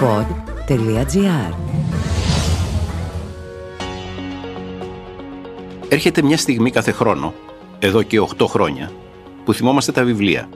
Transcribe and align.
pod.gr 0.00 1.54
Έρχεται 5.88 6.22
μια 6.22 6.36
στιγμή 6.36 6.70
κάθε 6.70 6.90
χρόνο, 6.90 7.34
εδώ 7.78 8.02
και 8.02 8.20
8 8.38 8.46
χρόνια, 8.46 8.90
που 9.44 9.52
θυμόμαστε 9.52 9.92
τα 9.92 10.04
βιβλία. 10.04 10.48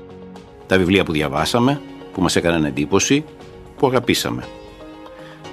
Τα 0.66 0.78
βιβλία 0.78 1.04
που 1.04 1.12
διαβάσαμε, 1.12 1.80
που 2.12 2.22
μας 2.22 2.36
έκαναν 2.36 2.64
εντύπωση, 2.64 3.24
που 3.76 3.86
αγαπήσαμε. 3.86 4.44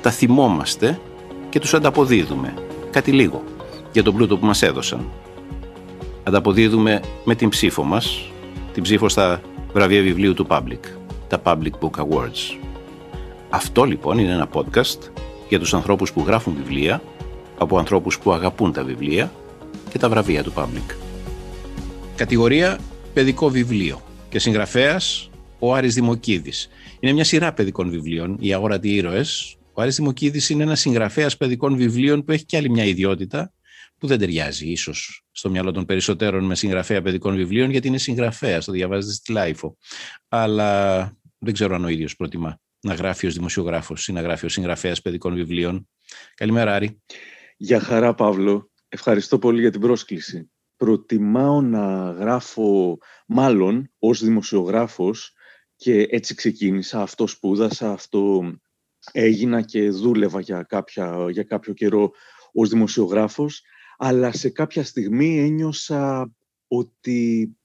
Τα 0.01 0.09
θυμόμαστε 0.09 0.99
και 1.49 1.59
τους 1.59 1.73
ανταποδίδουμε, 1.73 2.53
κάτι 2.89 3.11
λίγο, 3.11 3.43
για 3.91 4.03
τον 4.03 4.15
πλούτο 4.15 4.37
που 4.37 4.45
μας 4.45 4.61
έδωσαν. 4.61 5.09
Ανταποδίδουμε 6.23 7.01
με 7.23 7.35
την 7.35 7.49
ψήφο 7.49 7.83
μας, 7.83 8.31
την 8.73 8.83
ψήφο 8.83 9.09
στα 9.09 9.41
βραβεία 9.73 10.01
βιβλίου 10.01 10.33
του 10.33 10.47
Public, 10.49 10.79
τα 11.27 11.41
Public 11.43 11.71
Book 11.81 12.03
Awards. 12.03 12.58
Αυτό 13.51 13.83
λοιπόν 13.83 14.17
είναι 14.17 14.31
ένα 14.31 14.49
podcast 14.53 14.97
για 15.49 15.59
τους 15.59 15.73
ανθρώπους 15.73 16.13
που 16.13 16.23
γράφουν 16.27 16.55
βιβλία, 16.55 17.01
από 17.57 17.77
ανθρώπους 17.77 18.19
που 18.19 18.31
αγαπούν 18.31 18.73
τα 18.73 18.83
βιβλία 18.83 19.31
και 19.89 19.97
τα 19.97 20.09
βραβεία 20.09 20.43
του 20.43 20.53
Public. 20.55 20.95
Κατηγορία 22.15 22.79
παιδικό 23.13 23.49
βιβλίο 23.49 24.01
και 24.29 24.39
συγγραφέας 24.39 25.29
ο 25.59 25.73
Άρης 25.73 25.93
Δημοκίδης. 25.93 26.69
Είναι 26.99 27.13
μια 27.13 27.23
σειρά 27.23 27.53
παιδικών 27.53 27.89
βιβλίων, 27.89 28.37
οι 28.39 28.53
αόρατοι 28.53 28.95
ήρωες. 28.95 29.57
Ο 29.73 29.81
Άρης 29.81 29.95
Δημοκίδης 29.95 30.49
είναι 30.49 30.63
ένας 30.63 30.79
συγγραφέας 30.79 31.37
παιδικών 31.37 31.75
βιβλίων 31.75 32.23
που 32.23 32.31
έχει 32.31 32.45
και 32.45 32.57
άλλη 32.57 32.69
μια 32.69 32.83
ιδιότητα 32.83 33.53
που 33.97 34.07
δεν 34.07 34.19
ταιριάζει 34.19 34.67
ίσως 34.67 35.23
στο 35.31 35.49
μυαλό 35.49 35.71
των 35.71 35.85
περισσότερων 35.85 36.43
με 36.43 36.55
συγγραφέα 36.55 37.01
παιδικών 37.01 37.35
βιβλίων, 37.35 37.69
γιατί 37.69 37.87
είναι 37.87 37.97
συγγραφέας, 37.97 38.65
το 38.65 38.71
διαβάζετε 38.71 39.13
στη 39.13 39.31
LiFO. 39.31 39.77
Αλλά 40.27 41.01
δεν 41.37 41.53
ξέρω 41.53 41.75
αν 41.75 41.85
ο 41.85 41.87
ίδιος 41.87 42.15
προτιμά 42.15 42.59
να 42.81 42.93
γράφει 42.93 43.27
ως 43.27 43.33
δημοσιογράφος 43.33 44.07
ή 44.07 44.11
να 44.11 44.21
γράφει 44.21 44.45
ως 44.45 44.53
συγγραφέας 44.53 45.01
παιδικών 45.01 45.33
βιβλίων. 45.33 45.89
Καλημέρα, 46.35 46.73
Άρη. 46.73 47.01
Γεια 47.57 47.79
χαρά, 47.79 48.13
Παύλο. 48.13 48.71
Ευχαριστώ 48.89 49.39
πολύ 49.39 49.61
για 49.61 49.71
την 49.71 49.81
πρόσκληση. 49.81 50.51
Προτιμάω 50.75 51.61
να 51.61 52.11
γράφω 52.11 52.97
μάλλον 53.27 53.91
ως 53.99 54.23
δημοσιογράφος 54.23 55.33
και 55.75 56.07
έτσι 56.09 56.35
ξεκίνησα, 56.35 57.01
αυτό 57.01 57.27
σπούδασα, 57.27 57.91
αυτό 57.91 58.53
έγινα 59.11 59.61
και 59.61 59.89
δούλευα 59.89 60.39
για, 60.39 60.63
κάποια, 60.63 61.27
για 61.31 61.43
κάποιο 61.43 61.73
καιρό 61.73 62.11
ως 62.51 62.69
δημοσιογράφος 62.69 63.61
αλλά 63.97 64.31
σε 64.31 64.49
κάποια 64.49 64.83
στιγμή 64.83 65.39
ένιωσα 65.39 66.31
ότι 66.67 67.58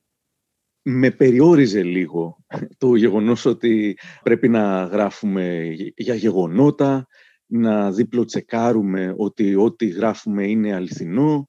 με 0.87 1.11
περιόριζε 1.11 1.83
λίγο 1.83 2.45
το 2.79 2.95
γεγονός 2.95 3.45
ότι 3.45 3.99
πρέπει 4.23 4.49
να 4.49 4.85
γράφουμε 4.85 5.75
για 5.97 6.15
γεγονότα, 6.15 7.07
να 7.47 7.93
δίπλο 7.93 8.25
τσεκάρουμε 8.25 9.15
ότι 9.17 9.55
ό,τι 9.55 9.87
γράφουμε 9.87 10.47
είναι 10.47 10.75
αληθινό 10.75 11.49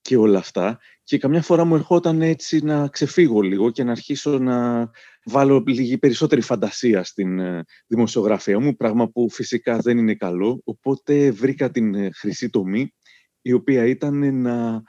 και 0.00 0.16
όλα 0.16 0.38
αυτά. 0.38 0.78
Και 1.02 1.18
καμιά 1.18 1.42
φορά 1.42 1.64
μου 1.64 1.74
ερχόταν 1.74 2.22
έτσι 2.22 2.64
να 2.64 2.88
ξεφύγω 2.88 3.40
λίγο 3.40 3.70
και 3.70 3.84
να 3.84 3.90
αρχίσω 3.90 4.38
να 4.38 4.88
βάλω 5.24 5.62
λίγη 5.66 5.98
περισσότερη 5.98 6.40
φαντασία 6.40 7.04
στην 7.04 7.38
ε, 7.38 7.64
δημοσιογραφία 7.86 8.60
μου, 8.60 8.76
πράγμα 8.76 9.08
που 9.08 9.30
φυσικά 9.30 9.78
δεν 9.78 9.98
είναι 9.98 10.14
καλό. 10.14 10.60
Οπότε 10.64 11.30
βρήκα 11.30 11.70
την 11.70 11.94
ε, 11.94 12.10
χρυσή 12.12 12.50
τομή 12.50 12.94
η 13.42 13.52
οποία 13.52 13.84
ήταν 13.86 14.40
να 14.40 14.82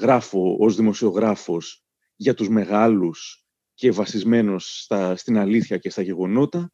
γράφω 0.00 0.56
ως 0.58 0.76
δημοσιογράφος 0.76 1.83
για 2.24 2.34
τους 2.34 2.48
μεγάλους 2.48 3.44
και 3.74 3.90
βασισμένος 3.90 4.80
στα, 4.82 5.16
στην 5.16 5.38
αλήθεια 5.38 5.78
και 5.78 5.90
στα 5.90 6.02
γεγονότα 6.02 6.72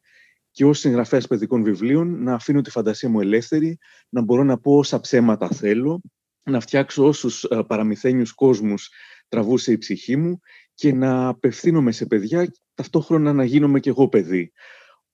και 0.51 0.65
ως 0.65 0.79
συγγραφέας 0.79 1.27
παιδικών 1.27 1.63
βιβλίων 1.63 2.23
να 2.23 2.33
αφήνω 2.33 2.61
τη 2.61 2.69
φαντασία 2.69 3.09
μου 3.09 3.19
ελεύθερη, 3.19 3.77
να 4.09 4.21
μπορώ 4.21 4.43
να 4.43 4.57
πω 4.57 4.77
όσα 4.77 4.99
ψέματα 4.99 5.49
θέλω, 5.49 6.01
να 6.43 6.59
φτιάξω 6.59 7.07
όσους 7.07 7.43
ε, 7.43 7.61
παραμυθένιους 7.67 8.33
κόσμους 8.33 8.89
τραβούσε 9.27 9.71
η 9.71 9.77
ψυχή 9.77 10.15
μου 10.15 10.39
και 10.73 10.93
να 10.93 11.27
απευθύνομαι 11.27 11.91
σε 11.91 12.05
παιδιά, 12.05 12.51
ταυτόχρονα 12.73 13.33
να 13.33 13.43
γίνομαι 13.43 13.79
κι 13.79 13.89
εγώ 13.89 14.07
παιδί. 14.07 14.51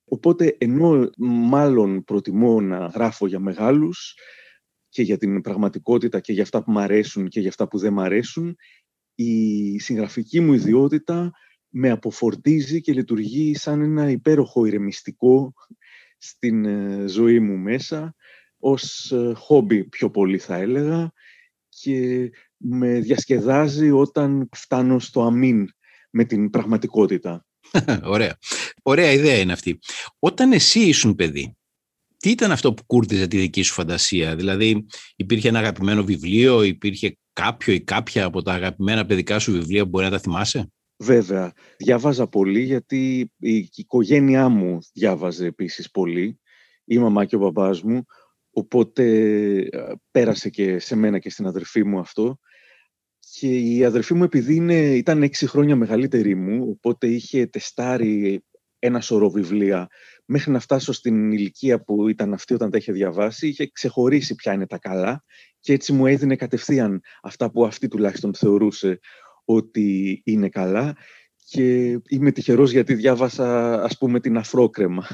Οπότε, 0.06 0.56
ενώ 0.59 1.09
μάλλον 1.18 2.04
προτιμώ 2.04 2.62
να 2.62 2.86
γράφω 2.86 3.28
για 3.28 3.40
μεγάλους, 3.40 4.16
και 4.90 5.02
για 5.02 5.18
την 5.18 5.42
πραγματικότητα 5.42 6.19
και 6.19 6.34
για 6.34 6.44
αυτά 6.44 6.64
που 6.64 6.72
μ' 6.72 6.78
αρέσουν 6.78 7.28
και 7.28 7.40
για 7.40 7.50
αυτά 7.50 7.68
που 7.68 7.78
δεν 7.78 7.94
μ' 7.94 8.00
αρέσουν, 8.00 8.56
η 9.20 9.80
συγγραφική 9.80 10.40
μου 10.40 10.54
ιδιότητα 10.54 11.32
με 11.70 11.90
αποφορτίζει 11.90 12.82
και 12.82 12.94
λειτουργεί 12.94 13.56
σαν 13.56 13.82
ένα 13.82 14.10
υπέροχο 14.10 14.66
ηρεμιστικό 14.66 15.54
στην 16.18 16.66
ε, 16.66 17.08
ζωή 17.08 17.40
μου 17.40 17.58
μέσα, 17.58 18.16
ως 18.60 19.12
ε, 19.12 19.34
χόμπι 19.36 19.84
πιο 19.84 20.10
πολύ 20.10 20.38
θα 20.38 20.56
έλεγα 20.56 21.12
και 21.70 22.30
με 22.58 23.00
διασκεδάζει 23.00 23.92
όταν 23.92 24.50
φτάνω 24.56 25.00
στο 25.00 25.22
αμήν 25.22 25.68
με 26.10 26.24
την 26.26 26.50
πραγματικότητα. 26.50 27.46
Ωραία. 28.04 28.38
Ωραία 28.84 29.12
ιδέα 29.12 29.40
είναι 29.40 29.54
αυτή. 29.54 29.80
Όταν 30.20 30.52
εσύ 30.52 30.80
ήσουν 30.80 31.16
παιδί, 31.16 31.58
τι 32.18 32.30
ήταν 32.30 32.52
αυτό 32.52 32.74
που 32.74 32.86
κούρτιζε 32.86 33.28
τη 33.28 33.38
δική 33.38 33.62
σου 33.62 33.74
φαντασία, 33.74 34.36
δηλαδή 34.36 34.86
υπήρχε 35.16 35.48
ένα 35.48 35.60
αγαπημένο 35.60 36.04
βιβλίο, 36.04 36.64
υπήρχε 36.64 37.18
κάποιο 37.42 37.74
ή 37.74 37.81
κάποια 37.81 38.25
από 38.25 38.42
τα 38.42 38.53
αγαπημένα 38.53 39.06
παιδικά 39.06 39.40
σου 39.40 39.52
βιβλία 39.52 39.84
που 39.84 39.90
μπορεί 39.90 40.06
να 40.06 40.12
τα 40.12 40.20
θυμάσαι; 40.20 40.72
Βέβαια, 40.98 41.53
διάβαζα 41.78 42.28
πολύ 42.28 42.62
γιατί 42.62 43.31
η 43.38 43.70
οικογένειά 43.75 44.50
μου 44.50 44.80
διάβαζε 44.94 45.46
επίσης 45.46 45.92
πολύ, 45.92 46.40
η 46.86 46.98
μαμά 46.98 47.25
και 47.25 47.36
ο 47.36 47.40
μπαμπάς 47.40 47.81
μου, 47.81 48.03
οπότε 48.52 49.03
ε, 49.58 49.92
πέρασε 50.12 50.50
και 50.50 50.80
σε 50.80 50.96
μένα 50.96 51.20
και 51.20 51.30
στην 51.30 51.46
αδερφή 51.46 51.84
μου 51.84 52.00
αυτό. 52.00 52.40
Και 53.31 53.58
η 53.58 53.84
αδερφή 53.86 54.14
μου 54.14 54.24
επειδή 54.24 54.56
είναι, 54.56 54.75
ήταν 54.75 55.24
έξι 55.24 55.48
χρόνια 55.48 55.75
μεγαλύτερη 55.75 56.36
μου, 56.36 56.69
οπότε 56.69 57.08
είχε 57.08 57.46
τεστάρει 57.46 58.44
ένα 58.80 59.02
σωρό 59.02 59.30
βιβλία 59.30 59.88
μέχρι 60.25 60.52
να 60.52 60.59
φτάσω 60.59 60.92
στην 60.92 61.31
ηλικία 61.31 61.84
που 61.84 62.08
ήταν 62.08 62.34
αυτή 62.34 62.54
όταν 62.54 62.72
τα 62.72 62.78
είχε 62.78 62.92
διαβάσει, 62.92 63.48
είχε 63.48 63.69
ξεχωρίσει 63.74 64.36
ποια 64.36 64.54
είναι 64.54 64.68
τα 64.68 64.78
καλά 64.78 65.24
και 65.68 65.74
έτσι 65.74 65.94
μου 65.94 66.06
έδινε 66.06 66.36
κατευθείαν 66.36 67.02
αυτά 67.22 67.52
που 67.52 67.66
αυτή 67.66 67.88
τουλάχιστον 67.88 68.34
θεωρούσε 68.34 69.00
ότι 69.46 70.22
είναι 70.26 70.50
καλά 70.50 70.98
και 71.46 72.00
είμαι 72.08 72.32
τυχερός 72.32 72.72
γιατί 72.72 72.94
διάβασα 72.94 73.74
ας 73.84 73.98
πούμε 73.98 74.20
την 74.20 74.38
αφρόκρεμα 74.38 75.08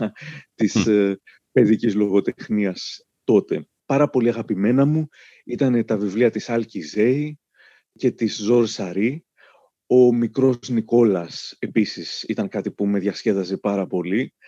της 0.55 0.75
mm. 0.87 1.13
παιδικής 1.51 1.95
λογοτεχνίας 1.95 3.05
τότε. 3.23 3.67
Πάρα 3.85 4.09
πολύ 4.09 4.29
αγαπημένα 4.29 4.85
μου 4.85 5.07
ήταν 5.45 5.85
τα 5.85 5.97
βιβλία 5.97 6.29
της 6.29 6.49
Άλκη 6.49 6.81
Ζέη 6.81 7.39
και 7.93 8.11
της 8.11 8.35
Ζόρ 8.35 8.67
Σαρή. 8.67 9.25
Ο 9.85 10.13
μικρός 10.13 10.69
Νικόλας 10.69 11.55
επίσης 11.59 12.23
ήταν 12.23 12.47
κάτι 12.47 12.71
που 12.71 12.85
με 12.85 12.99
διασκέδαζε 12.99 13.57
πάρα 13.57 13.87
πολύ 13.87 14.21
ε, 14.21 14.42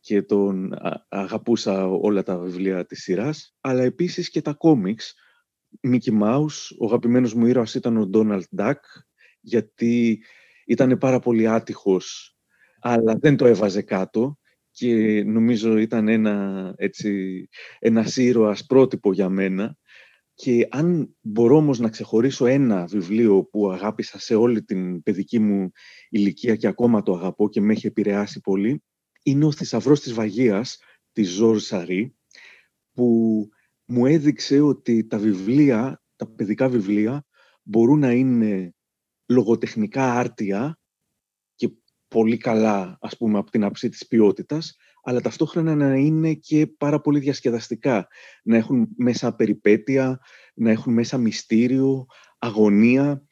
και 0.00 0.22
τον 0.22 0.74
αγαπούσα 1.08 1.86
όλα 1.86 2.22
τα 2.22 2.38
βιβλία 2.38 2.86
της 2.86 3.02
σειράς, 3.02 3.56
αλλά 3.60 3.82
επίσης 3.82 4.30
και 4.30 4.42
τα 4.42 4.52
κόμιξ. 4.52 5.14
Mickey 5.88 6.22
Mouse, 6.22 6.76
ο 6.78 6.84
αγαπημένος 6.84 7.34
μου 7.34 7.46
ήρωας 7.46 7.74
ήταν 7.74 7.96
ο 7.96 8.10
Donald 8.12 8.42
Duck, 8.56 8.80
γιατί 9.40 10.22
ήταν 10.66 10.98
πάρα 10.98 11.18
πολύ 11.18 11.48
άτυχος, 11.48 12.36
αλλά 12.80 13.16
δεν 13.20 13.36
το 13.36 13.46
έβαζε 13.46 13.82
κάτω 13.82 14.38
και 14.70 15.22
νομίζω 15.26 15.76
ήταν 15.76 16.08
ένα, 16.08 16.74
έτσι, 16.76 17.48
ένας 17.78 18.16
ήρωας 18.16 18.66
πρότυπο 18.66 19.12
για 19.12 19.28
μένα. 19.28 19.76
Και 20.34 20.66
αν 20.70 21.16
μπορώ 21.20 21.56
όμως 21.56 21.78
να 21.78 21.88
ξεχωρίσω 21.88 22.46
ένα 22.46 22.86
βιβλίο 22.86 23.44
που 23.44 23.70
αγάπησα 23.70 24.18
σε 24.18 24.34
όλη 24.34 24.62
την 24.62 25.02
παιδική 25.02 25.38
μου 25.38 25.70
ηλικία 26.08 26.56
και 26.56 26.66
ακόμα 26.66 27.02
το 27.02 27.14
αγαπώ 27.14 27.48
και 27.48 27.60
με 27.60 27.72
έχει 27.72 27.86
επηρεάσει 27.86 28.40
πολύ, 28.40 28.82
είναι 29.22 29.44
ο 29.44 29.52
θησαυρός 29.52 30.00
της 30.00 30.12
Βαγίας 30.12 30.78
της 31.12 31.30
Ζόρ 31.30 31.60
Σαρή 31.60 32.16
που 32.92 33.48
μου 33.84 34.06
έδειξε 34.06 34.60
ότι 34.60 35.06
τα 35.06 35.18
βιβλία, 35.18 36.02
τα 36.16 36.26
παιδικά 36.26 36.68
βιβλία 36.68 37.26
μπορούν 37.62 37.98
να 37.98 38.12
είναι 38.12 38.74
λογοτεχνικά 39.26 40.12
άρτια 40.14 40.78
και 41.54 41.70
πολύ 42.08 42.36
καλά 42.36 42.98
ας 43.00 43.16
πούμε 43.16 43.38
από 43.38 43.50
την 43.50 43.64
άψη 43.64 43.88
της 43.88 44.06
ποιότητας 44.06 44.76
αλλά 45.02 45.20
ταυτόχρονα 45.20 45.74
να 45.74 45.94
είναι 45.94 46.34
και 46.34 46.66
πάρα 46.66 47.00
πολύ 47.00 47.18
διασκεδαστικά. 47.18 48.08
Να 48.42 48.56
έχουν 48.56 48.88
μέσα 48.96 49.34
περιπέτεια, 49.34 50.20
να 50.54 50.70
έχουν 50.70 50.92
μέσα 50.92 51.18
μυστήριο, 51.18 52.06
αγωνία. 52.38 53.22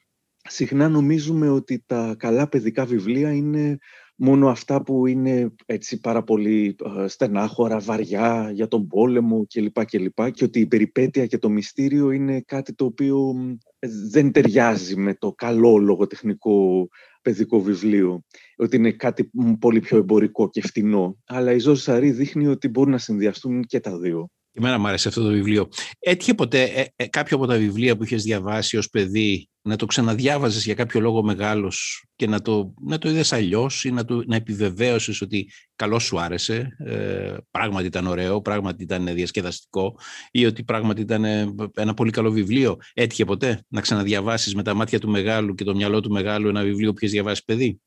Συχνά 0.50 0.88
νομίζουμε 0.88 1.48
ότι 1.48 1.82
τα 1.86 2.14
καλά 2.18 2.48
παιδικά 2.48 2.84
βιβλία 2.84 3.32
είναι 3.32 3.78
μόνο 4.16 4.48
αυτά 4.48 4.82
που 4.82 5.06
είναι 5.06 5.54
έτσι 5.66 6.00
πάρα 6.00 6.22
πολύ 6.22 6.76
ε, 6.98 7.08
στενάχωρα, 7.08 7.78
βαριά 7.78 8.50
για 8.54 8.68
τον 8.68 8.86
πόλεμο 8.86 9.46
κλπ. 9.46 9.84
Και, 9.84 10.10
και 10.32 10.44
ότι 10.44 10.60
η 10.60 10.66
περιπέτεια 10.66 11.26
και 11.26 11.38
το 11.38 11.48
μυστήριο 11.48 12.10
είναι 12.10 12.40
κάτι 12.40 12.74
το 12.74 12.84
οποίο 12.84 13.34
ε, 13.78 13.88
δεν 14.10 14.32
ταιριάζει 14.32 14.96
με 14.96 15.14
το 15.14 15.32
καλό 15.32 15.76
λογοτεχνικό 15.76 16.88
παιδικό 17.22 17.60
βιβλίο, 17.60 18.24
ότι 18.56 18.76
είναι 18.76 18.92
κάτι 18.92 19.30
πολύ 19.58 19.80
πιο 19.80 19.96
εμπορικό 19.96 20.50
και 20.50 20.60
φτηνό. 20.60 21.18
Αλλά 21.26 21.52
η 21.52 21.58
Ζώζη 21.58 21.82
Σαρή 21.82 22.10
δείχνει 22.10 22.46
ότι 22.46 22.68
μπορούν 22.68 22.92
να 22.92 22.98
συνδυαστούν 22.98 23.62
και 23.62 23.80
τα 23.80 23.98
δύο. 23.98 24.30
Εμένα 24.52 24.78
μου 24.78 24.88
άρεσε 24.88 25.08
αυτό 25.08 25.22
το 25.22 25.28
βιβλίο. 25.28 25.68
Έτυχε 25.98 26.34
ποτέ 26.34 26.62
ε, 26.62 26.84
ε, 26.96 27.06
κάποιο 27.06 27.36
από 27.36 27.46
τα 27.46 27.56
βιβλία 27.56 27.96
που 27.96 28.04
είχες 28.04 28.22
διαβάσει 28.22 28.76
ως 28.76 28.90
παιδί 28.90 29.49
να 29.62 29.76
το 29.76 29.86
ξαναδιάβαζες 29.86 30.64
για 30.64 30.74
κάποιο 30.74 31.00
λόγο 31.00 31.22
μεγάλος 31.22 32.04
και 32.16 32.26
να 32.26 32.40
το, 32.40 32.74
να 32.80 32.98
το 32.98 33.08
είδες 33.08 33.32
αλλιώς 33.32 33.84
ή 33.84 33.90
να, 33.90 34.04
το, 34.04 34.22
να 34.26 34.36
επιβεβαίωσες 34.36 35.20
ότι 35.20 35.50
καλό 35.76 35.98
σου 35.98 36.20
άρεσε, 36.20 36.76
ε, 36.78 37.36
πράγματι 37.50 37.86
ήταν 37.86 38.06
ωραίο, 38.06 38.40
πράγματι 38.40 38.82
ήταν 38.82 39.14
διασκεδαστικό 39.14 39.98
ή 40.30 40.46
ότι 40.46 40.64
πράγματι 40.64 41.00
ήταν 41.00 41.24
ε, 41.24 41.54
ένα 41.74 41.94
πολύ 41.94 42.10
καλό 42.10 42.30
βιβλίο. 42.30 42.76
Έτυχε 42.94 43.24
ποτέ 43.24 43.64
να 43.68 43.80
ξαναδιαβάσεις 43.80 44.54
με 44.54 44.62
τα 44.62 44.74
μάτια 44.74 44.98
του 44.98 45.10
μεγάλου 45.10 45.54
και 45.54 45.64
το 45.64 45.74
μυαλό 45.74 46.00
του 46.00 46.10
μεγάλου 46.10 46.48
ένα 46.48 46.62
βιβλίο 46.62 46.90
που 46.90 46.96
έχεις 47.00 47.12
διαβάσει 47.12 47.44
παιδί; 47.44 47.80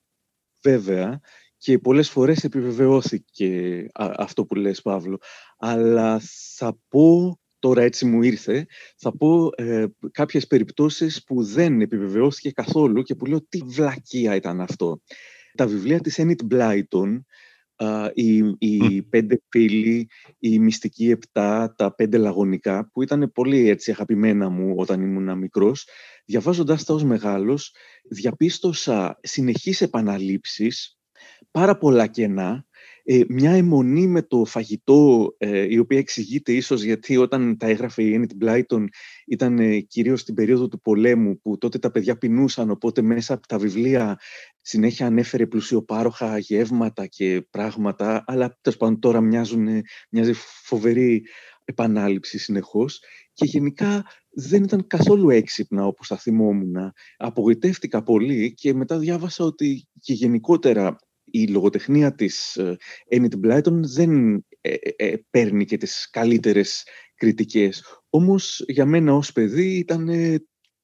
Βέβαια 0.62 1.20
και 1.64 1.80
πολλές 1.80 2.10
φορές 2.10 2.44
επιβεβαιώθηκε 2.44 3.88
αυτό 3.94 4.46
που 4.46 4.56
λες 4.56 4.82
Παύλο. 4.82 5.18
Αλλά 5.58 6.22
θα 6.56 6.78
πω, 6.88 7.40
τώρα 7.64 7.82
έτσι 7.82 8.06
μου 8.06 8.22
ήρθε, 8.22 8.66
θα 8.98 9.18
πω 9.18 9.50
ε, 9.56 9.86
κάποιες 10.12 10.48
περιπτώσεις 10.48 11.24
που 11.24 11.44
δεν 11.44 11.82
επιβεβαιώθηκε 11.82 12.52
καθόλου 12.52 13.02
και 13.02 13.16
που 13.16 13.26
λέω 13.26 13.48
τι 13.48 13.58
βλακεία 13.58 14.36
ήταν 14.36 14.62
αυτό. 14.62 15.02
Τα 15.56 15.68
βιβλία 15.68 16.00
της 16.00 16.20
Enid 16.22 16.54
Blyton, 16.54 17.20
οι, 18.14 18.38
οι 18.58 19.02
πέντε 19.02 19.42
φίλοι, 19.50 20.08
η 20.40 20.60
μυστική 20.60 21.10
επτά, 21.10 21.74
τα 21.78 21.96
πέντε 21.96 22.18
λαγωνικά, 22.18 22.90
που 22.94 23.02
ήταν 23.02 23.32
πολύ 23.34 23.70
έτσι 23.70 23.92
αγαπημένα 23.92 24.50
μου 24.50 24.74
όταν 24.78 25.02
ήμουν 25.02 25.38
μικρός, 25.38 25.88
διαβάζοντάς 26.26 26.84
τα 26.84 26.94
ως 26.94 27.04
μεγάλος, 27.04 27.76
διαπίστωσα 28.10 29.20
συνεχείς 29.22 29.82
επαναλήψεις 29.82 30.98
πάρα 31.52 31.78
πολλά 31.78 32.08
κενά, 32.08 32.66
ε, 33.04 33.22
μια 33.28 33.52
αιμονή 33.52 34.08
με 34.08 34.22
το 34.22 34.46
φαγητό, 34.46 35.36
ε, 35.38 35.62
η 35.70 35.78
οποία 35.78 35.98
εξηγείται 35.98 36.52
ίσως 36.52 36.82
γιατί 36.82 37.18
όταν 37.18 37.58
τα 37.58 37.68
έγραφε 37.68 38.04
η 38.04 38.20
Enid 38.20 38.46
Blyton 38.46 38.86
ήταν 39.26 39.60
ε, 39.60 39.80
κυρίως 39.80 40.22
στην 40.22 40.34
περίοδο 40.34 40.68
του 40.68 40.82
πολέμου, 40.82 41.42
που 41.42 41.58
τότε 41.58 41.80
τα 41.80 41.92
παιδιά 41.92 42.18
πεινούσαν, 42.18 42.70
οπότε 42.70 43.02
μέσα 43.02 43.34
από 43.34 43.48
τα 43.48 43.58
βιβλία 43.58 44.20
συνέχεια 44.62 45.06
ανέφερε 45.06 45.48
πλουσιοπάροχα 45.48 46.38
γεύματα 46.38 47.06
και 47.06 47.48
πράγματα, 47.50 48.24
αλλά 48.28 48.58
τέλος 48.62 48.78
πάντων 48.80 49.00
τώρα 49.00 49.22
μοιάζουν, 49.22 49.68
μοιάζει 50.10 50.34
φοβερή 50.64 51.24
επανάληψη 51.66 52.38
συνεχώς 52.38 53.02
και 53.34 53.46
γενικά 53.46 54.06
δεν 54.30 54.64
ήταν 54.64 54.88
καθόλου 54.88 55.30
έξυπνα 55.30 55.86
όπως 55.86 56.08
θα 56.08 56.18
θυμόμουν. 56.18 56.76
Απογοητεύτηκα 57.18 58.04
πολύ 58.04 58.54
και 58.54 58.74
μετά 58.74 58.98
διάβασα 58.98 59.44
ότι 59.44 59.88
και 60.00 60.14
γενικότερα 60.14 60.98
η 61.36 61.48
λογοτεχνία 61.48 62.16
της 62.16 62.60
Enid 63.16 63.46
Blyton 63.46 63.74
δεν 63.74 64.36
ε, 64.62 64.74
ε, 64.74 64.92
ε, 64.96 65.16
παίρνει 65.30 65.66
και 65.66 65.78
τις 65.78 66.10
καλύτερες 66.12 66.84
κριτικές. 67.16 67.84
Όμως 68.10 68.64
για 68.68 68.86
μένα 68.86 69.14
ως 69.14 69.32
παιδί 69.32 69.78
ήταν 69.78 70.10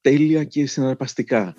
τέλεια 0.00 0.44
και 0.44 0.66
συναρπαστικά. 0.66 1.54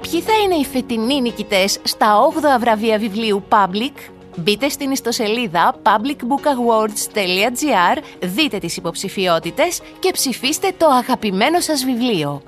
Ποιοι 0.00 0.20
θα 0.20 0.32
είναι 0.44 0.54
οι 0.54 0.64
φετινοί 0.64 1.20
νικητές 1.20 1.80
στα 1.82 2.16
8 2.56 2.60
βραβεία 2.60 2.98
βιβλίου 2.98 3.44
Public; 3.48 3.92
Μπείτε 4.38 4.68
στην 4.68 4.90
ιστοσελίδα 4.90 5.80
publicbookawards.gr, 5.82 8.02
δείτε 8.22 8.58
τις 8.58 8.76
υποψηφιότητες 8.76 9.80
και 9.98 10.10
ψηφίστε 10.12 10.72
το 10.76 10.86
αγαπημένο 10.86 11.60
σας 11.60 11.84
βιβλίο. 11.84 12.42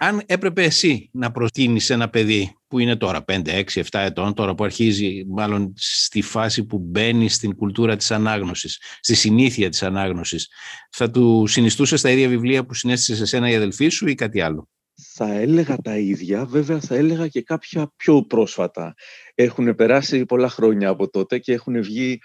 Αν 0.00 0.22
έπρεπε 0.26 0.62
εσύ 0.62 1.10
να 1.12 1.30
προτείνεις 1.30 1.90
ένα 1.90 2.08
παιδί 2.08 2.56
που 2.68 2.78
είναι 2.78 2.96
τώρα 2.96 3.24
5, 3.24 3.42
6, 3.46 3.62
7 3.64 3.82
ετών, 3.90 4.34
τώρα 4.34 4.54
που 4.54 4.64
αρχίζει 4.64 5.24
μάλλον 5.28 5.72
στη 5.76 6.22
φάση 6.22 6.64
που 6.64 6.78
μπαίνει 6.78 7.28
στην 7.28 7.56
κουλτούρα 7.56 7.96
της 7.96 8.10
ανάγνωσης, 8.10 8.80
στη 9.00 9.14
συνήθεια 9.14 9.68
της 9.68 9.82
ανάγνωσης, 9.82 10.48
θα 10.90 11.10
του 11.10 11.46
συνιστούσες 11.46 12.00
στα 12.00 12.10
ίδια 12.10 12.28
βιβλία 12.28 12.66
που 12.66 12.74
συνέστησες 12.74 13.18
σε 13.18 13.24
σένα 13.26 13.50
η 13.50 13.54
αδελφή 13.54 13.88
σου 13.88 14.08
ή 14.08 14.14
κάτι 14.14 14.40
άλλο; 14.40 14.68
Θα 15.14 15.32
έλεγα 15.32 15.76
τα 15.76 15.96
ίδια, 15.96 16.44
βέβαια 16.44 16.80
θα 16.80 16.94
έλεγα 16.94 17.28
και 17.28 17.42
κάποια 17.42 17.92
πιο 17.96 18.22
πρόσφατα. 18.22 18.94
Έχουν 19.34 19.74
περάσει 19.74 20.24
πολλά 20.24 20.48
χρόνια 20.48 20.88
από 20.88 21.10
τότε 21.10 21.38
και 21.38 21.52
έχουν 21.52 21.82
βγει 21.82 22.18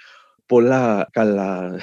πολλά 0.46 1.08
καλά 1.12 1.80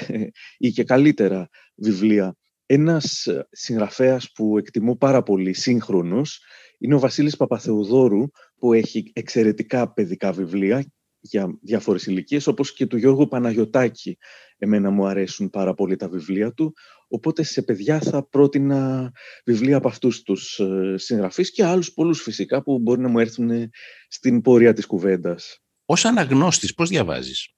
ή 0.57 0.71
και 0.71 0.83
καλύτερα 0.83 1.49
βιβλία. 1.75 2.35
Ένας 2.73 3.27
συγγραφέας 3.51 4.31
που 4.31 4.57
εκτιμώ 4.57 4.95
πάρα 4.95 5.23
πολύ 5.23 5.53
σύγχρονος 5.53 6.43
είναι 6.77 6.95
ο 6.95 6.99
Βασίλης 6.99 7.37
Παπαθεοδόρου 7.37 8.23
που 8.57 8.73
έχει 8.73 9.11
εξαιρετικά 9.15 9.93
παιδικά 9.93 10.31
βιβλία 10.31 10.85
για 11.19 11.57
διάφορες 11.61 12.05
ηλικίες 12.05 12.47
όπως 12.47 12.73
και 12.73 12.85
του 12.85 12.97
Γιώργου 12.97 13.27
Παναγιωτάκη. 13.27 14.17
Εμένα 14.57 14.89
μου 14.89 15.05
αρέσουν 15.05 15.49
πάρα 15.49 15.73
πολύ 15.73 15.95
τα 15.95 16.09
βιβλία 16.09 16.53
του 16.53 16.73
οπότε 17.07 17.43
σε 17.43 17.61
παιδιά 17.61 17.99
θα 17.99 18.27
πρότεινα 18.27 19.11
βιβλία 19.45 19.77
από 19.77 19.87
αυτούς 19.87 20.21
τους 20.21 20.59
ε, 20.59 20.95
συγγραφείς 20.97 21.51
και 21.51 21.65
άλλους 21.65 21.93
πολλούς 21.93 22.21
φυσικά 22.21 22.63
που 22.63 22.79
μπορεί 22.79 23.01
να 23.01 23.07
μου 23.07 23.19
έρθουν 23.19 23.69
στην 24.07 24.41
πορεία 24.41 24.73
της 24.73 24.85
κουβέντας. 24.85 25.57
Ως 25.85 26.05
αναγνώστης 26.05 26.73
πώς 26.73 26.89
διαβάζεις 26.89 27.53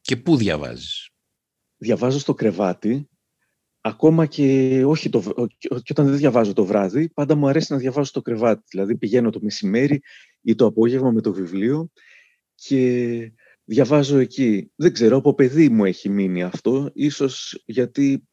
και 0.00 0.16
πού 0.16 0.36
διαβάζεις; 0.36 1.08
Διαβάζω 1.76 2.18
στο 2.18 2.34
κρεβάτι 2.34 3.08
Ακόμα 3.88 4.26
και, 4.26 4.82
όχι 4.86 5.08
το, 5.08 5.22
και 5.56 5.90
όταν 5.90 6.06
δεν 6.06 6.16
διαβάζω 6.16 6.52
το 6.52 6.64
βράδυ, 6.64 7.08
πάντα 7.08 7.34
μου 7.34 7.48
αρέσει 7.48 7.72
να 7.72 7.78
διαβάζω 7.78 8.10
το 8.12 8.22
κρεβάτι. 8.22 8.62
Δηλαδή 8.70 8.96
πηγαίνω 8.96 9.30
το 9.30 9.38
μεσημέρι 9.42 10.00
ή 10.42 10.54
το 10.54 10.66
απόγευμα 10.66 11.10
με 11.10 11.20
το 11.20 11.32
βιβλίο 11.32 11.90
και 12.54 13.32
διαβάζω 13.64 14.18
εκεί. 14.18 14.72
Δεν 14.74 14.92
ξέρω, 14.92 15.16
από 15.16 15.34
παιδί 15.34 15.68
μου 15.68 15.84
έχει 15.84 16.08
μείνει 16.08 16.42
αυτό. 16.42 16.90
Ίσως 16.94 17.62
γιατί 17.66 18.28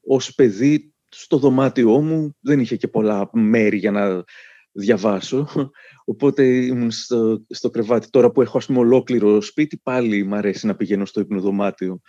ως 0.00 0.34
παιδί 0.34 0.94
στο 1.08 1.38
δωμάτιό 1.38 2.00
μου 2.00 2.36
δεν 2.40 2.60
είχε 2.60 2.76
και 2.76 2.88
πολλά 2.88 3.30
μέρη 3.32 3.76
για 3.76 3.90
να 3.90 4.24
διαβάσω. 4.72 5.48
Οπότε 6.04 6.44
ήμουν 6.44 6.90
στο, 6.90 7.44
στο 7.48 7.70
κρεβάτι. 7.70 8.10
Τώρα 8.10 8.30
που 8.30 8.42
έχω 8.42 8.58
ας 8.58 8.66
πούμε 8.66 8.78
ολόκληρο 8.78 9.40
σπίτι, 9.40 9.76
πάλι 9.82 10.24
μου 10.24 10.34
αρέσει 10.34 10.66
να 10.66 10.76
πηγαίνω 10.76 11.04
στο 11.04 11.20
υπνοδωμάτιο. 11.20 12.00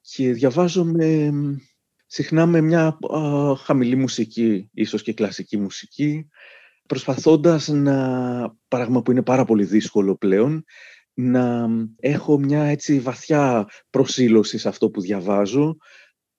Και 0.00 0.32
διαβάζω 0.32 0.84
με, 0.84 1.30
συχνά 2.10 2.46
με 2.46 2.60
μια 2.60 2.98
χαμηλή 3.64 3.96
μουσική, 3.96 4.70
ίσως 4.72 5.02
και 5.02 5.12
κλασική 5.12 5.56
μουσική, 5.56 6.28
προσπαθώντας 6.86 7.68
να, 7.68 8.56
πράγμα 8.68 9.02
που 9.02 9.10
είναι 9.10 9.22
πάρα 9.22 9.44
πολύ 9.44 9.64
δύσκολο 9.64 10.16
πλέον, 10.16 10.64
να 11.14 11.68
έχω 11.96 12.38
μια 12.38 12.64
έτσι 12.64 13.00
βαθιά 13.00 13.68
προσήλωση 13.90 14.58
σε 14.58 14.68
αυτό 14.68 14.90
που 14.90 15.00
διαβάζω. 15.00 15.76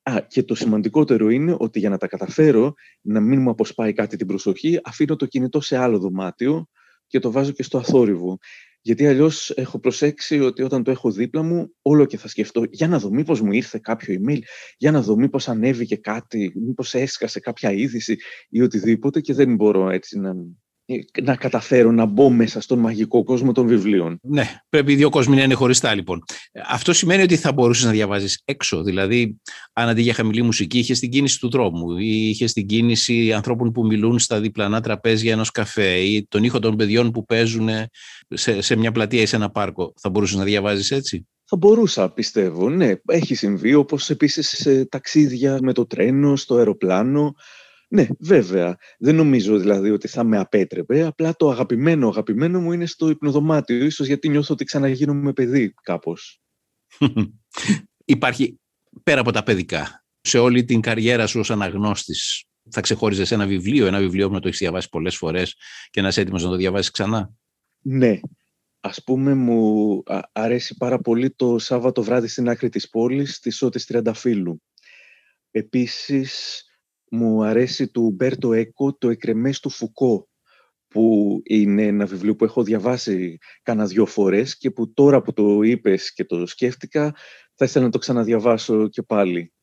Α, 0.04 0.22
και 0.28 0.44
το 0.44 0.56
σημαντικότερο 0.56 1.30
είναι 1.30 1.56
ότι 1.60 1.80
για 1.80 1.90
να 1.90 1.98
τα 1.98 2.08
καταφέρω, 2.08 2.74
να 3.02 3.20
μην 3.20 3.42
μου 3.42 3.50
αποσπάει 3.50 3.94
κάτι 3.94 4.18
την 4.18 4.28
προσοχή, 4.28 4.80
αφήνω 4.84 5.16
το 5.16 5.26
κινητό 5.26 5.62
σε 5.62 5.78
άλλο 5.78 6.00
δωμάτιο 6.00 6.66
και 7.08 7.20
το 7.20 7.32
βάζω 7.32 7.52
και 7.52 7.64
στο 7.64 7.78
αθόρυβο. 7.78 8.38
Γιατί 8.82 9.08
αλλιώς 9.08 9.50
έχω 9.50 9.80
προσέξει 9.80 10.40
ότι 10.40 10.62
όταν 10.62 10.84
το 10.84 10.92
έχω 10.92 11.12
δίπλα 11.12 11.42
μου, 11.42 11.76
όλο 11.82 12.06
και 12.06 12.18
θα 12.18 12.28
σκεφτώ 12.28 12.64
για 12.70 12.88
να 12.88 13.00
δω 13.00 13.10
μήπως 13.10 13.42
μου 13.42 13.52
ήρθε 13.52 13.80
κάποιο 13.84 14.16
email, 14.20 14.40
για 14.78 14.92
να 14.92 15.02
δω 15.02 15.16
μήπως 15.16 15.50
ανέβηκε 15.50 15.96
κάτι, 15.96 16.52
μήπως 16.56 16.94
έσκασε 16.94 17.40
κάποια 17.40 17.72
είδηση 17.72 18.18
ή 18.50 18.62
οτιδήποτε 18.62 19.22
και 19.22 19.34
δεν 19.34 19.56
μπορώ 19.56 19.90
έτσι 19.90 20.20
να, 20.20 20.30
ε, 20.30 20.34
να 21.24 21.36
καταφέρω 21.36 21.92
να 21.92 22.06
μπω 22.06 22.30
μέσα 22.30 22.62
στον 22.62 22.80
μαγικό 22.80 23.24
κόσμο 23.24 23.52
των 23.52 23.68
βιβλίων. 23.68 24.20
Ναι, 24.22 24.60
πρέπει 24.70 24.92
οι 24.92 24.96
δύο 24.96 25.10
κόσμοι 25.10 25.36
να 25.36 25.44
είναι 25.44 25.54
χωριστά 25.54 25.96
λοιπόν. 25.96 26.24
Αυτό 26.68 26.94
σημαίνει 26.94 27.22
ότι 27.22 27.36
θα 27.36 27.54
μπορούσες 27.54 27.86
να 27.86 27.92
διαβάζεις 27.92 28.42
έξω. 28.46 28.84
Δηλαδή, 28.84 29.40
αν 29.74 29.90
αντί 29.90 30.02
για 30.02 30.14
χαμηλή 30.14 30.42
μουσική 30.42 30.80
είχες 30.80 31.00
την 31.00 31.10
κίνηση 31.10 31.40
του 31.40 31.50
δρόμου 31.50 31.98
ή 31.98 32.30
είχες 32.30 32.54
την 32.54 32.66
κίνηση 32.66 33.34
ανθρώπων 33.34 33.72
που 33.72 33.86
μιλούν 33.86 34.20
στα 34.20 34.40
διπλανά 34.40 34.82
τραπέζια 34.82 35.32
ενός 35.32 35.52
καφέ 35.52 35.96
ή 35.96 36.28
τον 36.28 36.44
ήχο 36.44 36.60
των 36.60 36.76
παιδιών 36.76 37.12
που 37.12 37.26
παίζουν 37.26 37.70
σε, 38.30 38.62
σε 38.62 38.76
μια 38.76 38.92
πλατεία 38.92 39.22
ή 39.22 39.26
σε 39.26 39.36
ένα 39.36 39.50
πάρκο, 39.50 39.94
θα 40.00 40.10
μπορούσες 40.10 40.38
να 40.38 40.44
διαβάζεις 40.44 40.92
έτσι; 40.92 41.28
Θα 41.46 41.58
μπορούσα, 41.58 42.12
πιστεύω. 42.12 42.70
Ναι, 42.70 42.94
έχει 43.06 43.36
συμβεί, 43.36 43.74
όπως 43.74 44.10
επίσης 44.10 44.48
σε 44.50 44.86
ταξίδια 44.86 45.58
με 45.62 45.74
το 45.74 45.86
τρένο, 45.86 46.36
στο 46.36 46.56
αεροπλάνο. 46.56 47.34
Ναι, 47.92 48.08
βέβαια. 48.20 48.78
Δεν 49.00 49.16
νομίζω 49.16 49.58
δηλαδή 49.58 49.90
ότι 49.90 50.08
θα 50.08 50.24
με 50.24 50.38
απέτρεπε. 50.38 51.04
Απλά 51.04 51.36
το 51.36 51.50
αγαπημένο, 51.50 52.08
αγαπημένο 52.08 52.62
μου 52.62 52.72
είναι 52.72 52.86
στο 52.86 53.10
υπνοδωμάτιο. 53.10 53.86
Ίσως 53.86 54.08
γιατί 54.08 54.30
νιώθω 54.30 54.54
ότι 54.54 54.64
ξαναγίνομαι 54.64 55.34
παιδί 55.34 55.74
κάπως. 55.84 56.42
Υπάρχει 58.06 58.60
πέρα 59.04 59.22
από 59.22 59.32
τα 59.32 59.44
παιδικά. 59.44 60.04
Σε 60.22 60.38
όλη 60.38 60.64
την 60.64 60.82
καριέρα 60.82 61.28
σου 61.28 61.40
ως 61.40 61.52
αναγνώστης 61.52 62.44
θα 62.70 62.82
ξεχώριζες 62.82 63.32
ένα 63.32 63.46
βιβλίο, 63.46 63.88
ένα 63.88 64.00
βιβλίο 64.00 64.28
που 64.28 64.34
να 64.34 64.40
το 64.40 64.48
έχεις 64.48 64.60
διαβάσει 64.60 64.90
πολλές 64.90 65.16
φορές 65.16 65.56
και 65.90 66.02
να 66.02 66.08
είσαι 66.08 66.22
έτοιμος 66.22 66.44
να 66.44 66.50
το 66.50 66.56
διαβάσεις 66.56 66.92
ξανά. 66.92 67.34
Ναι. 67.82 68.20
Ας 68.80 69.04
πούμε 69.04 69.34
μου 69.34 70.04
αρέσει 70.32 70.76
πάρα 70.78 71.00
πολύ 71.00 71.30
το 71.32 71.60
Σάββατο 71.60 72.04
βράδυ 72.04 72.28
στην 72.28 72.50
άκρη 72.50 72.70
της 72.70 72.90
πόλης 72.90 73.40
της 73.40 73.56
Σώτης 73.56 73.86
Τριανταφύλου. 73.86 74.62
Επίσης 75.52 76.64
μου 77.12 77.44
αρέσει 77.44 77.88
του 77.88 78.12
Μπέρτο 78.16 78.54
Έκο 78.54 78.98
το 78.98 79.10
«Εκρεμές 79.10 79.60
του 79.60 79.70
Φουκώ» 79.70 80.30
που 80.88 81.40
είναι 81.44 81.84
ένα 81.84 82.06
βιβλίο 82.06 82.36
που 82.36 82.44
έχω 82.44 82.64
διαβάσει 82.64 83.38
κάνα 83.62 83.86
δυο 83.86 84.06
φορές 84.06 84.58
και 84.58 84.72
που 84.72 84.94
τώρα 84.94 85.22
που 85.22 85.34
το 85.34 85.62
είπες 85.62 86.14
και 86.14 86.26
το 86.26 86.46
σκέφτηκα 86.46 87.16
θα 87.56 87.66
ήθελα 87.66 87.86
να 87.86 87.92
το 87.92 87.98
ξαναδιαβάσω 87.98 88.88
και 88.88 89.02
πάλι. 89.02 89.54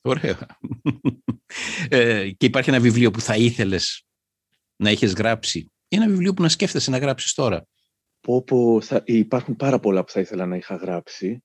ωραία. 0.00 0.46
Ε, 1.88 2.30
και 2.30 2.46
υπάρχει 2.46 2.70
ένα 2.70 2.80
βιβλίο 2.80 3.10
που 3.10 3.20
θα 3.20 3.36
ήθελες 3.36 4.06
να 4.76 4.90
έχεις 4.90 5.12
γράψει; 5.12 5.58
Ή 5.88 5.96
ένα 5.96 6.08
βιβλίο 6.08 6.34
που 6.34 6.42
να 6.42 6.48
σκέφτεσαι 6.48 6.90
να 6.90 6.98
γράψεις 6.98 7.34
τώρα. 7.34 7.66
Πω, 8.20 8.42
πω, 8.42 8.80
θα, 8.80 9.02
υπάρχουν 9.04 9.56
πάρα 9.56 9.78
πολλά 9.78 10.04
που 10.04 10.12
θα 10.12 10.20
ήθελα 10.20 10.46
να 10.46 10.56
είχα 10.56 10.74
γράψει. 10.74 11.42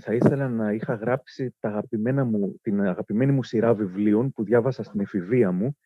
Θα 0.00 0.14
ήθελα 0.14 0.48
να 0.48 0.72
είχα 0.72 0.94
γράψει 0.94 1.54
τα 1.60 1.68
αγαπημένα 1.68 2.24
μου, 2.24 2.58
την 2.62 2.80
αγαπημένη 2.80 3.32
μου 3.32 3.42
σειρά 3.42 3.74
βιβλίων 3.74 4.32
που 4.32 4.44
διάβασα 4.44 4.82
στην 4.82 5.00
εφηβεία 5.00 5.52
μου, 5.52 5.76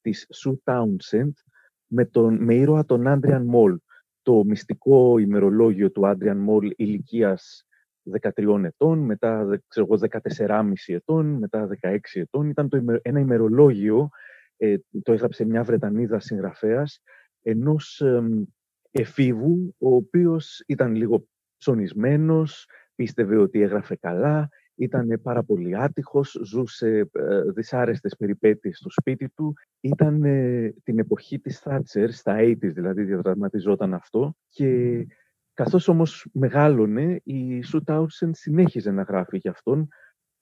της 0.00 0.26
Sue 0.44 0.54
Townsend, 0.64 1.32
με, 1.86 2.04
τον, 2.04 2.44
με 2.44 2.54
ήρωα 2.54 2.84
τον 2.84 3.06
Άντριαν 3.06 3.44
Μόλ. 3.44 3.78
Το 4.22 4.44
μυστικό 4.44 5.18
ημερολόγιο 5.18 5.90
του 5.90 6.06
Άντριαν 6.06 6.36
Μόλ 6.36 6.70
ηλικίας 6.76 7.66
13 8.36 8.64
ετών, 8.64 8.98
μετά 8.98 9.60
ξέρω 9.68 9.86
14,5 10.36 10.72
ετών, 10.86 11.26
μετά 11.26 11.68
16 11.80 11.98
ετών. 12.12 12.48
Ήταν 12.48 12.68
το, 12.68 12.98
ένα 13.02 13.20
ημερολόγιο, 13.20 14.08
ε, 14.56 14.76
το 15.02 15.12
έγραψε 15.12 15.44
μια 15.44 15.62
Βρετανίδα 15.62 16.20
συγγραφέας, 16.20 17.00
ενός 17.42 18.02
εφήβου, 18.90 19.74
ο 19.78 19.94
οποίος 19.94 20.62
ήταν 20.66 20.94
λίγο 20.94 21.26
ψωνισμένος, 21.56 22.66
πίστευε 22.94 23.36
ότι 23.36 23.60
έγραφε 23.60 23.96
καλά, 23.96 24.48
ήταν 24.74 25.20
πάρα 25.22 25.42
πολύ 25.42 25.76
άτυχος, 25.76 26.40
ζούσε 26.44 27.10
ε, 27.12 27.40
δυσάρεστες 27.54 28.16
περιπέτειες 28.16 28.78
στο 28.78 28.90
σπίτι 28.90 29.28
του. 29.28 29.54
Ήταν 29.80 30.24
ε, 30.24 30.74
την 30.82 30.98
εποχή 30.98 31.38
της 31.38 31.58
Θάτσερ, 31.58 32.10
στα 32.10 32.36
80's 32.38 32.56
δηλαδή 32.58 33.02
διαδραματιζόταν 33.02 33.94
αυτό 33.94 34.36
και 34.48 35.06
καθώς 35.54 35.88
όμως 35.88 36.28
μεγάλωνε 36.32 37.20
η 37.24 37.62
Σου 37.62 37.82
Τάουνσεντ 37.82 38.34
συνέχιζε 38.34 38.90
να 38.90 39.02
γράφει 39.02 39.36
για 39.36 39.50
αυτόν 39.50 39.88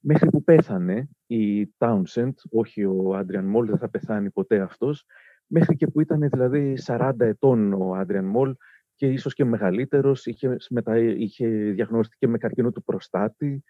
μέχρι 0.02 0.30
που 0.30 0.44
πέθανε 0.44 1.08
η 1.26 1.66
Τάουνσεντ, 1.66 2.34
όχι 2.50 2.84
ο 2.84 3.14
Άντριαν 3.16 3.44
Μόλ, 3.44 3.66
δεν 3.66 3.78
θα 3.78 3.88
πεθάνει 3.88 4.30
ποτέ 4.30 4.60
αυτός, 4.60 5.04
μέχρι 5.46 5.76
και 5.76 5.86
που 5.86 6.00
ήταν 6.00 6.28
δηλαδή 6.28 6.76
40 6.86 7.12
ετών 7.18 7.72
ο 7.72 7.94
Άντριαν 7.94 8.24
Μόλ 8.24 8.54
και 9.02 9.08
ίσως 9.08 9.34
και 9.34 9.44
μεγαλύτερος, 9.44 10.26
είχε, 10.26 10.56
μετα, 10.70 10.98
είχε 10.98 11.46
διαγνωστεί 11.48 12.26
με 12.26 12.38
καρκίνο 12.38 12.72
του 12.72 12.84
προστάτη, 12.84 13.64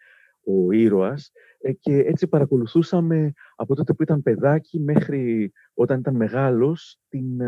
ο 0.44 0.72
ήρωας 0.72 1.32
ε, 1.60 1.72
και 1.72 1.96
έτσι 1.96 2.28
παρακολουθούσαμε 2.28 3.32
από 3.56 3.74
τότε 3.74 3.94
που 3.94 4.02
ήταν 4.02 4.22
παιδάκι 4.22 4.80
μέχρι 4.80 5.52
όταν 5.74 5.98
ήταν 5.98 6.16
μεγάλος 6.16 6.98
την 7.08 7.40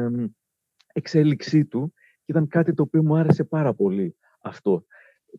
εξέλιξή 0.93 1.65
του 1.65 1.93
και 1.95 2.33
ήταν 2.33 2.49
κάτι 2.49 2.75
το 2.75 2.83
οποίο 2.83 3.03
μου 3.03 3.17
άρεσε 3.17 3.45
πάρα 3.45 3.75
πολύ 3.75 4.17
αυτό. 4.43 4.85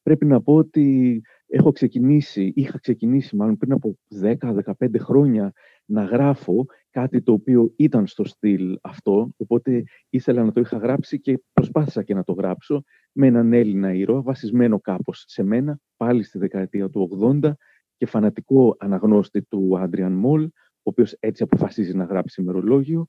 Πρέπει 0.03 0.25
να 0.25 0.41
πω 0.41 0.55
ότι 0.55 1.21
έχω 1.47 1.71
ξεκινήσει, 1.71 2.51
είχα 2.55 2.79
ξεκινήσει 2.79 3.35
μάλλον 3.35 3.57
πριν 3.57 3.71
από 3.71 3.97
10-15 4.21 4.99
χρόνια 4.99 5.51
να 5.85 6.03
γράφω 6.03 6.65
κάτι 6.95 7.21
το 7.21 7.31
οποίο 7.31 7.73
ήταν 7.75 8.07
στο 8.07 8.23
στυλ 8.23 8.79
αυτό, 8.81 9.29
οπότε 9.37 9.83
ήθελα 10.09 10.43
να 10.43 10.51
το 10.51 10.59
είχα 10.59 10.77
γράψει 10.77 11.19
και 11.19 11.43
προσπάθησα 11.53 12.03
και 12.03 12.13
να 12.13 12.23
το 12.23 12.33
γράψω 12.33 12.83
με 13.11 13.27
έναν 13.27 13.53
Έλληνα 13.53 13.93
ήρωα, 13.93 14.21
βασισμένο 14.21 14.79
κάπως 14.79 15.23
σε 15.27 15.43
μένα, 15.43 15.79
πάλι 15.97 16.23
στη 16.23 16.37
δεκαετία 16.37 16.89
του 16.89 17.09
80 17.43 17.51
και 17.97 18.05
φανατικό 18.05 18.75
αναγνώστη 18.79 19.41
του 19.41 19.77
Άντριαν 19.79 20.11
Μόλ, 20.11 20.43
ο 20.43 20.49
οποίος 20.83 21.15
έτσι 21.19 21.43
αποφασίζει 21.43 21.95
να 21.95 22.03
γράψει 22.03 22.41
ημερολόγιο. 22.41 23.07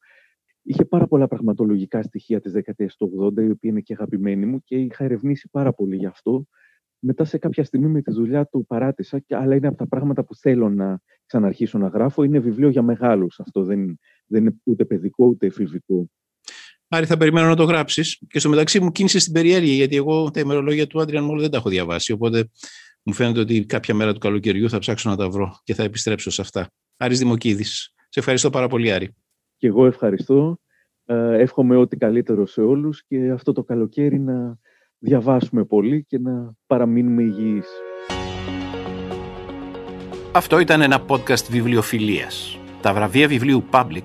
Είχε 0.62 0.85
πάρα 0.85 1.07
πολλά 1.07 1.28
πραγματολογικά 1.28 2.02
στοιχεία 2.02 2.40
της 2.40 2.52
δεκαετίας 2.52 2.97
του 2.97 3.33
80, 3.37 3.43
η 3.43 3.50
οποία 3.50 3.71
είναι 3.71 3.81
και 3.81 3.93
αγαπημένη 3.93 4.47
μου 4.47 4.62
και 4.62 4.76
είχα 4.76 5.05
ερευνήσει 5.05 5.49
πάρα 5.50 5.73
πολύ 5.73 5.97
γι' 5.97 6.07
αυτό. 6.07 6.47
Μετά 6.99 7.25
σε 7.25 7.38
κάποια 7.38 7.65
στιγμή 7.65 7.88
με 7.88 8.03
τη 8.03 8.12
δουλειά 8.12 8.47
του 8.47 8.67
παράτησα, 8.67 9.25
αλλά 9.29 9.55
είναι 9.55 9.67
από 9.67 9.76
τα 9.76 9.87
πράγματα 9.87 10.25
που 10.25 10.35
θέλω 10.35 10.69
να 10.69 11.00
ξαναρχίσω 11.26 11.79
να 11.79 11.88
γράφω. 11.88 12.23
Είναι 12.23 12.38
βιβλίο 12.38 12.69
για 12.69 12.83
μεγάλους 12.83 13.41
αυτό, 13.41 13.62
δεν, 13.62 13.99
δεν 14.26 14.43
είναι 14.43 14.55
ούτε 14.62 14.85
παιδικό 14.85 15.26
ούτε 15.26 15.47
εφηβικό. 15.47 16.11
Άρη, 16.88 17.07
θα 17.07 17.17
περιμένω 17.17 17.49
να 17.49 17.57
το 17.57 17.65
γράψεις. 17.65 18.23
Και 18.29 18.38
στο 18.38 18.49
μεταξύ 18.49 18.81
μου 18.81 18.93
κίνησες 18.93 19.25
την 19.25 19.33
περιέργεια, 19.33 19.75
γιατί 19.75 19.97
εγώ 19.97 20.31
τα 20.31 20.41
ημερολόγια 20.41 20.87
του 20.87 21.00
Άντριαν 21.00 21.25
Μόλ 21.25 21.41
δεν 21.41 21.50
τα 21.50 21.57
έχω 21.57 21.69
διαβάσει. 21.69 22.12
Οπότε 22.12 22.50
μου 23.03 23.12
φαίνεται 23.12 23.41
ότι 23.41 23.67
κάποια 23.67 23.95
μέρα 23.95 24.12
του 24.12 24.19
καλοκαιριού 24.19 24.71
θα 24.71 24.79
ψάξω 24.79 25.11
να 25.11 25.17
τα 25.17 25.29
βρω 25.31 25.61
και 25.62 25.75
θα 25.75 25.83
επιστρέψω 25.83 26.31
σε 26.31 26.41
αυτά. 26.41 26.71
Άρης 26.97 27.19
Δημοκίδης. 27.19 27.95
Σε 28.09 28.19
ευχαριστώ 28.19 28.50
πάρα 28.50 28.69
πολύ, 28.69 28.93
Άρη. 28.93 29.15
Και 29.57 29.67
εγώ 29.67 29.87
ευχαριστώ. 29.87 30.59
Ε, 31.05 31.41
εύχομαι 31.41 31.76
ό,τι 31.76 31.97
καλύτερο 31.97 32.47
σε 32.47 32.61
όλους 32.61 33.05
και 33.07 33.31
αυτό 33.31 33.53
το 33.53 33.65
καλοκαίρι 33.65 34.19
να 34.19 34.59
διαβάσουμε 34.99 35.65
πολύ 35.65 36.05
και 36.09 36.19
να 36.19 36.53
παραμείνουμε 36.67 37.23
υγιείς. 37.23 37.67
Αυτό 40.33 40.59
ήταν 40.59 40.81
ένα 40.81 41.05
podcast 41.09 41.45
βιβλιοφιλίας. 41.50 42.59
Τα 42.81 42.93
βραβεία 42.93 43.29
βιβλίου 43.29 43.65
Public 43.71 44.05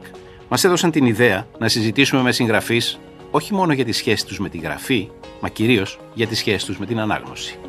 μας 0.49 0.63
έδωσαν 0.63 0.91
την 0.91 1.05
ιδέα 1.05 1.47
να 1.59 1.67
συζητήσουμε 1.67 2.21
με 2.21 2.31
συγγραφείς 2.31 2.99
όχι 3.31 3.53
μόνο 3.53 3.73
για 3.73 3.85
τις 3.85 3.97
σχέσεις 3.97 4.25
τους 4.25 4.39
με 4.39 4.49
τη 4.49 4.57
γραφή, 4.57 5.09
μα 5.41 5.49
κυρίως 5.49 5.99
για 6.13 6.27
τις 6.27 6.37
σχέσεις 6.37 6.63
τους 6.63 6.79
με 6.79 6.85
την 6.85 6.99
ανάγνωση. 6.99 7.59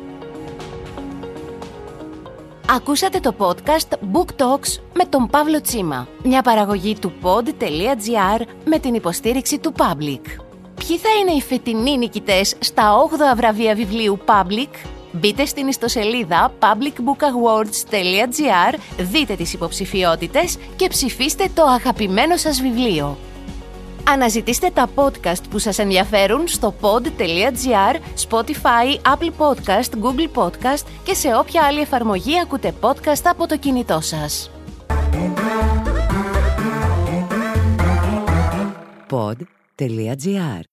Ακούσατε 2.69 3.19
το 3.19 3.35
podcast 3.37 3.93
Book 4.13 4.41
Talks 4.41 4.81
με 4.93 5.03
τον 5.09 5.27
Παύλο 5.27 5.61
Τσίμα, 5.61 6.07
μια 6.23 6.41
παραγωγή 6.41 6.95
του 6.99 7.13
pod.gr 7.21 8.41
με 8.65 8.79
την 8.79 8.93
υποστήριξη 8.93 9.59
του 9.59 9.73
Public. 9.77 10.42
Ποιοι 10.87 10.97
θα 10.97 11.09
είναι 11.21 11.31
οι 11.31 11.41
φετινοί 11.41 11.97
νικητές 11.97 12.55
στα 12.59 12.95
8 13.33 13.35
βραβεία 13.35 13.75
βιβλίου 13.75 14.19
Public? 14.25 14.69
Μπείτε 15.11 15.45
στην 15.45 15.67
ιστοσελίδα 15.67 16.53
publicbookawards.gr, 16.59 18.77
δείτε 18.97 19.35
τις 19.35 19.53
υποψηφιότητες 19.53 20.57
και 20.75 20.87
ψηφίστε 20.87 21.49
το 21.53 21.63
αγαπημένο 21.63 22.37
σας 22.37 22.61
βιβλίο. 22.61 23.17
Αναζητήστε 24.09 24.69
τα 24.69 24.89
podcast 24.95 25.41
που 25.49 25.59
σας 25.59 25.79
ενδιαφέρουν 25.79 26.47
στο 26.47 26.73
pod.gr, 26.81 27.95
Spotify, 28.29 28.97
Apple 29.15 29.31
Podcast, 29.37 29.89
Google 30.01 30.29
Podcast 30.35 30.85
και 31.03 31.13
σε 31.13 31.35
όποια 31.35 31.63
άλλη 31.63 31.79
εφαρμογή 31.79 32.39
ακούτε 32.39 32.73
podcast 32.81 33.23
από 33.23 33.47
το 33.47 33.57
κινητό 33.57 34.01
σας. 34.01 34.51
Pod.gr. 39.09 40.72